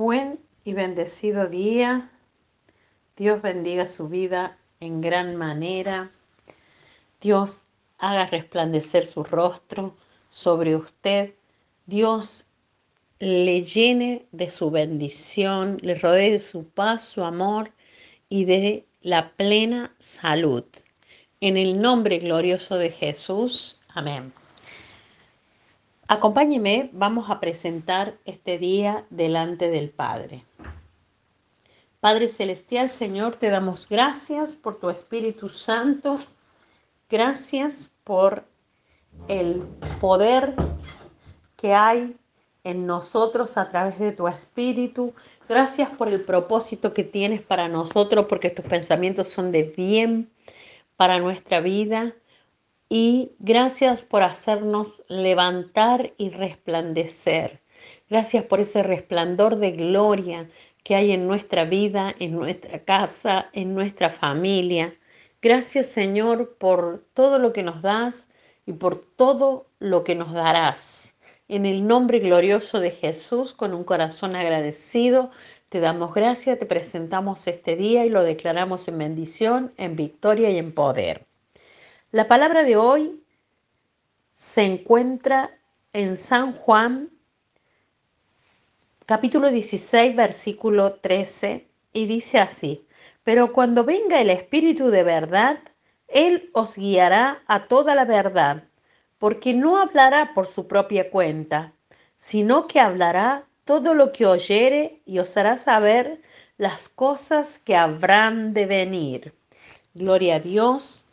[0.00, 2.10] Buen y bendecido día.
[3.18, 6.10] Dios bendiga su vida en gran manera.
[7.20, 7.58] Dios
[7.98, 9.94] haga resplandecer su rostro
[10.30, 11.34] sobre usted.
[11.84, 12.46] Dios
[13.18, 17.70] le llene de su bendición, le rodee de su paz, su amor
[18.30, 20.64] y de la plena salud.
[21.42, 23.78] En el nombre glorioso de Jesús.
[23.88, 24.32] Amén.
[26.12, 30.44] Acompáñeme, vamos a presentar este día delante del Padre.
[32.00, 36.18] Padre Celestial, Señor, te damos gracias por tu Espíritu Santo,
[37.08, 38.42] gracias por
[39.28, 39.62] el
[40.00, 40.56] poder
[41.56, 42.16] que hay
[42.64, 45.14] en nosotros a través de tu Espíritu,
[45.48, 50.28] gracias por el propósito que tienes para nosotros, porque tus pensamientos son de bien
[50.96, 52.16] para nuestra vida
[52.92, 57.60] y gracias por hacernos levantar y resplandecer.
[58.10, 60.50] Gracias por ese resplandor de gloria
[60.82, 64.92] que hay en nuestra vida, en nuestra casa, en nuestra familia.
[65.40, 68.26] Gracias Señor por todo lo que nos das
[68.66, 71.14] y por todo lo que nos darás.
[71.46, 75.30] En el nombre glorioso de Jesús, con un corazón agradecido,
[75.68, 80.58] te damos gracias, te presentamos este día y lo declaramos en bendición, en victoria y
[80.58, 81.29] en poder.
[82.12, 83.22] La palabra de hoy
[84.34, 85.56] se encuentra
[85.92, 87.10] en San Juan,
[89.06, 92.84] capítulo 16, versículo 13, y dice así,
[93.22, 95.60] pero cuando venga el Espíritu de verdad,
[96.08, 98.64] Él os guiará a toda la verdad,
[99.20, 101.74] porque no hablará por su propia cuenta,
[102.16, 106.20] sino que hablará todo lo que oyere y os hará saber
[106.58, 109.32] las cosas que habrán de venir.
[109.94, 111.04] Gloria a Dios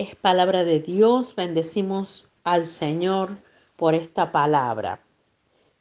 [0.00, 1.36] es palabra de Dios.
[1.36, 3.36] Bendecimos al Señor
[3.76, 5.00] por esta palabra.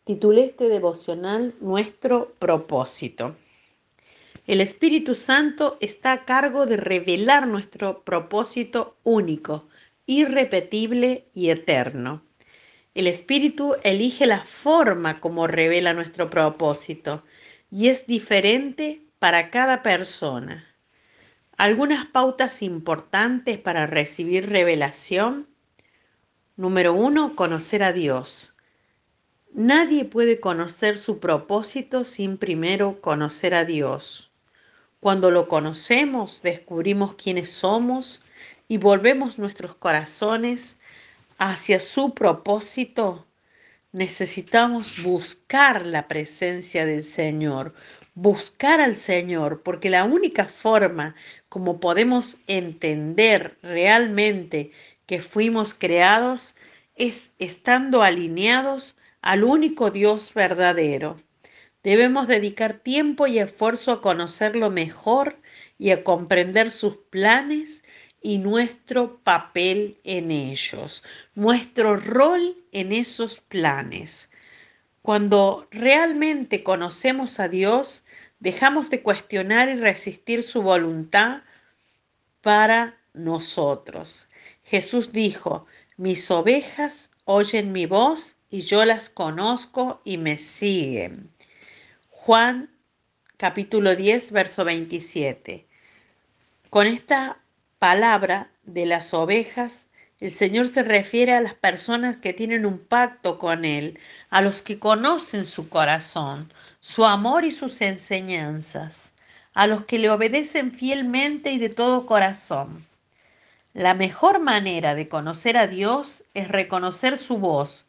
[0.03, 3.37] Titulé este devocional Nuestro propósito.
[4.45, 9.69] El Espíritu Santo está a cargo de revelar nuestro propósito único,
[10.05, 12.21] irrepetible y eterno.
[12.95, 17.23] El Espíritu elige la forma como revela nuestro propósito
[17.71, 20.68] y es diferente para cada persona.
[21.59, 25.49] Algunas pautas importantes para recibir revelación.
[26.55, 28.53] Número uno, conocer a Dios.
[29.52, 34.31] Nadie puede conocer su propósito sin primero conocer a Dios.
[35.02, 38.23] Cuando lo conocemos, descubrimos quiénes somos
[38.70, 40.77] y volvemos nuestros corazones
[41.39, 43.26] hacia su propósito.
[43.91, 47.73] Necesitamos buscar la presencia del Señor,
[48.21, 51.15] buscar al Señor, porque la única forma
[51.47, 54.71] como podemos entender realmente
[55.05, 56.53] que fuimos creados
[56.95, 61.21] es estando alineados al único Dios verdadero.
[61.81, 65.37] Debemos dedicar tiempo y esfuerzo a conocerlo mejor
[65.77, 67.85] y a comprender sus planes
[68.21, 71.03] y nuestro papel en ellos,
[71.35, 74.29] nuestro rol en esos planes.
[75.02, 78.04] Cuando realmente conocemos a Dios,
[78.39, 81.42] dejamos de cuestionar y resistir su voluntad
[82.42, 84.27] para nosotros.
[84.64, 85.65] Jesús dijo,
[85.98, 91.30] mis ovejas oyen mi voz y yo las conozco y me siguen.
[92.09, 92.70] Juan
[93.38, 95.65] capítulo 10, verso 27.
[96.70, 97.39] Con esta
[97.80, 99.88] palabra de las ovejas
[100.19, 103.99] el Señor se refiere a las personas que tienen un pacto con Él,
[104.30, 109.13] a los que conocen su corazón, su amor y sus enseñanzas,
[109.53, 112.85] a los que le obedecen fielmente y de todo corazón.
[113.73, 117.85] La mejor manera de conocer a Dios es reconocer su voz,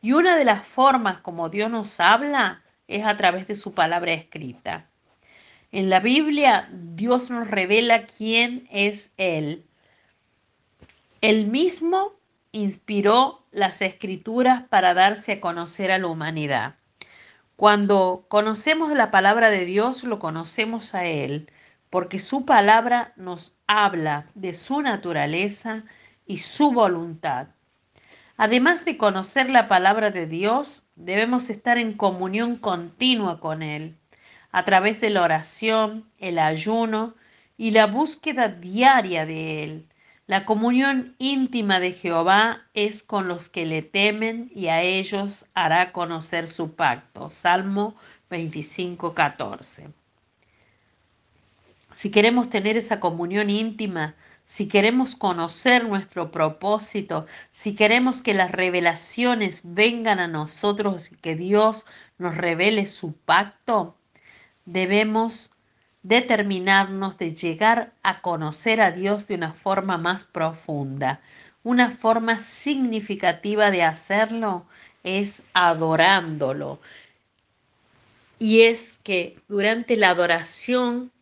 [0.00, 4.12] y una de las formas como Dios nos habla es a través de su palabra
[4.12, 4.86] escrita.
[5.72, 9.64] En la Biblia Dios nos revela quién es Él
[11.22, 12.14] él mismo
[12.50, 16.74] inspiró las escrituras para darse a conocer a la humanidad.
[17.54, 21.48] Cuando conocemos la palabra de Dios, lo conocemos a Él,
[21.90, 25.84] porque su palabra nos habla de su naturaleza
[26.26, 27.48] y su voluntad.
[28.36, 33.96] Además de conocer la palabra de Dios, debemos estar en comunión continua con Él,
[34.50, 37.14] a través de la oración, el ayuno
[37.56, 39.91] y la búsqueda diaria de Él.
[40.32, 45.92] La comunión íntima de Jehová es con los que le temen y a ellos hará
[45.92, 47.28] conocer su pacto.
[47.28, 47.96] Salmo
[48.30, 49.88] 25, 14.
[51.94, 54.14] Si queremos tener esa comunión íntima,
[54.46, 61.36] si queremos conocer nuestro propósito, si queremos que las revelaciones vengan a nosotros y que
[61.36, 61.84] Dios
[62.16, 63.98] nos revele su pacto,
[64.64, 65.50] debemos
[66.02, 71.20] determinarnos de llegar a conocer a Dios de una forma más profunda.
[71.62, 74.66] Una forma significativa de hacerlo
[75.04, 76.80] es adorándolo.
[78.38, 81.12] Y es que durante la adoración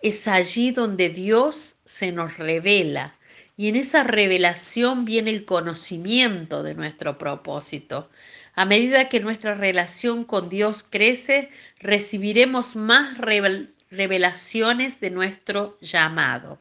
[0.00, 3.15] es allí donde Dios se nos revela.
[3.56, 8.10] Y en esa revelación viene el conocimiento de nuestro propósito.
[8.54, 16.58] A medida que nuestra relación con Dios crece, recibiremos más revelaciones de nuestro llamado.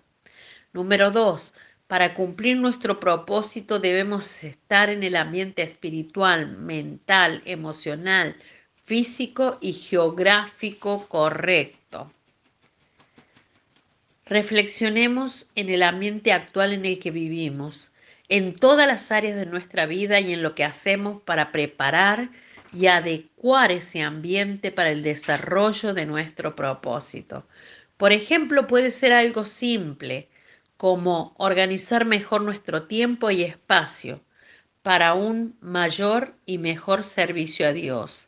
[0.72, 1.54] Número dos,
[1.88, 8.38] para cumplir nuestro propósito debemos estar en el ambiente espiritual, mental, emocional,
[8.86, 12.12] físico y geográfico correcto.
[14.25, 17.92] Reflexionemos en el ambiente actual en el que vivimos
[18.30, 22.30] en todas las áreas de nuestra vida y en lo que hacemos para preparar
[22.74, 27.48] y adecuar ese ambiente para el desarrollo de nuestro propósito.
[27.98, 30.27] Por ejemplo, puede ser algo simple,
[30.77, 34.22] como organizar mejor nuestro tiempo y espacio
[34.81, 38.27] para un mayor y mejor servicio a Dios,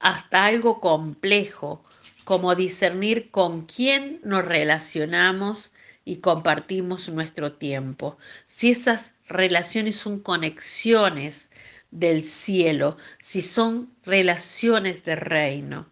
[0.00, 1.84] hasta algo complejo,
[2.26, 5.72] como discernir con quién nos relacionamos
[6.04, 8.18] y compartimos nuestro tiempo.
[8.48, 11.48] Si esas relaciones son conexiones
[11.92, 15.88] del cielo, si son relaciones de reino.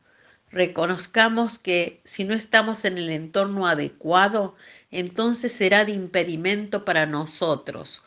[0.50, 4.56] Reconozcamos que si no estamos en el entorno adecuado,
[4.90, 8.02] entonces será de impedimento para nosotros,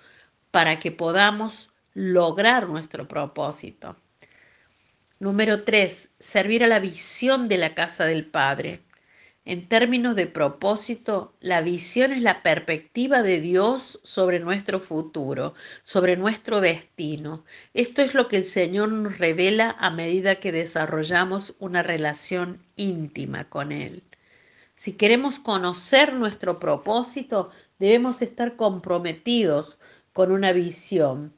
[0.51, 3.95] para que podamos lograr nuestro propósito.
[5.19, 6.09] Número 3.
[6.19, 8.81] Servir a la visión de la casa del Padre.
[9.45, 16.17] En términos de propósito, la visión es la perspectiva de Dios sobre nuestro futuro, sobre
[16.17, 17.45] nuestro destino.
[17.73, 23.49] Esto es lo que el Señor nos revela a medida que desarrollamos una relación íntima
[23.49, 24.03] con Él.
[24.75, 27.49] Si queremos conocer nuestro propósito,
[27.79, 29.79] debemos estar comprometidos
[30.13, 31.33] con una visión.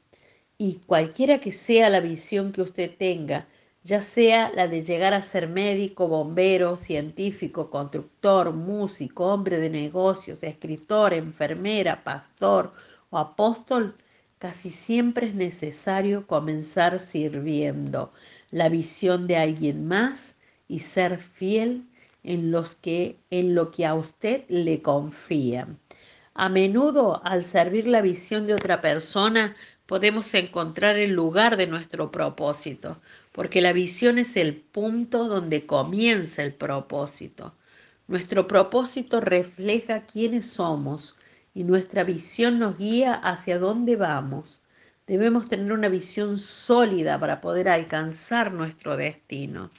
[0.58, 3.48] Y cualquiera que sea la visión que usted tenga,
[3.82, 10.42] ya sea la de llegar a ser médico, bombero, científico, constructor, músico, hombre de negocios,
[10.42, 12.72] escritor, enfermera, pastor
[13.10, 13.96] o apóstol,
[14.38, 18.12] casi siempre es necesario comenzar sirviendo
[18.50, 20.36] la visión de alguien más
[20.68, 21.84] y ser fiel
[22.22, 25.68] en, lo que a usted le confía.
[26.34, 29.56] A menudo, al servir la visión de otra persona,
[29.86, 33.00] podemos encontrar el lugar de nuestro propósito,
[33.32, 37.54] porque la visión es el punto donde comienza el propósito.
[38.08, 41.14] Nuestro propósito refleja quiénes somos
[41.54, 44.60] y nuestra visión nos guía hacia dónde vamos.
[45.06, 49.70] Debemos tener una visión sólida para poder alcanzar nuestro destino.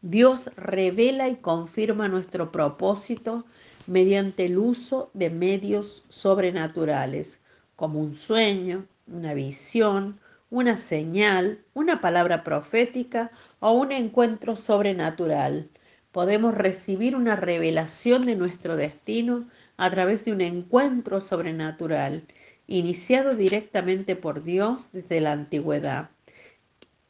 [0.00, 3.44] Dios revela y confirma nuestro propósito
[3.86, 7.40] mediante el uso de medios sobrenaturales,
[7.76, 10.18] como un sueño, una visión,
[10.52, 15.70] una señal, una palabra profética o un encuentro sobrenatural.
[16.12, 22.24] Podemos recibir una revelación de nuestro destino a través de un encuentro sobrenatural,
[22.66, 26.10] iniciado directamente por Dios desde la antigüedad.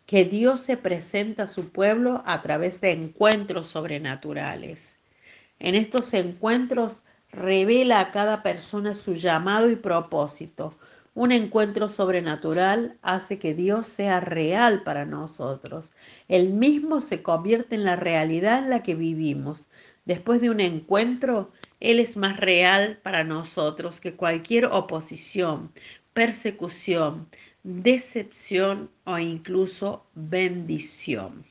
[0.06, 4.92] Que Dios se presenta a su pueblo a través de encuentros sobrenaturales.
[5.58, 7.00] En estos encuentros
[7.32, 10.76] revela a cada persona su llamado y propósito,
[11.14, 15.90] un encuentro sobrenatural hace que Dios sea real para nosotros.
[16.28, 19.66] El mismo se convierte en la realidad en la que vivimos.
[20.04, 25.70] Después de un encuentro, Él es más real para nosotros que cualquier oposición,
[26.14, 27.28] persecución,
[27.62, 31.44] decepción o incluso bendición.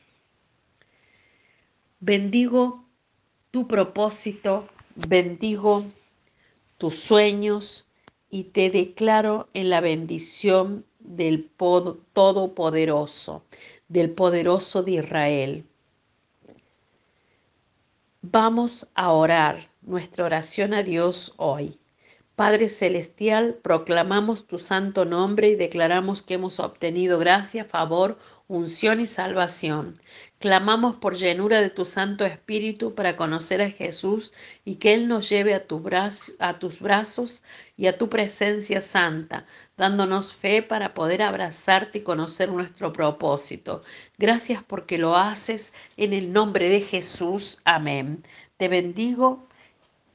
[1.99, 2.83] Bendigo
[3.51, 5.85] tu propósito, bendigo
[6.79, 7.85] tus sueños,
[8.31, 11.49] y te declaro en la bendición del
[12.13, 13.43] Todopoderoso,
[13.89, 15.65] del poderoso de Israel.
[18.21, 21.77] Vamos a orar nuestra oración a Dios hoy.
[22.35, 28.17] Padre Celestial, proclamamos tu santo nombre y declaramos que hemos obtenido gracia, favor,
[28.51, 29.93] unción y salvación.
[30.37, 34.33] Clamamos por llenura de tu Santo Espíritu para conocer a Jesús
[34.65, 35.63] y que Él nos lleve a,
[36.39, 37.43] a tus brazos
[37.77, 39.45] y a tu presencia santa,
[39.77, 43.83] dándonos fe para poder abrazarte y conocer nuestro propósito.
[44.17, 47.61] Gracias porque lo haces en el nombre de Jesús.
[47.63, 48.25] Amén.
[48.57, 49.47] Te bendigo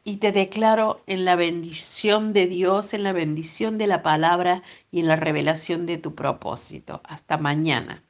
[0.04, 5.00] y te declaro en la bendición de Dios, en la bendición de la palabra y
[5.00, 7.00] en la revelación de tu propósito.
[7.04, 8.05] Hasta mañana.